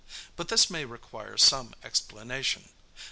[0.35, 2.69] But this may require some explanation.